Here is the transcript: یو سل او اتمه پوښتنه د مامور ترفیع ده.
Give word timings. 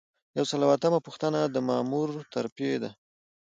یو 0.37 0.45
سل 0.49 0.61
او 0.65 0.71
اتمه 0.75 0.99
پوښتنه 1.07 1.39
د 1.47 1.55
مامور 1.67 2.09
ترفیع 2.33 2.75
ده. 2.83 2.89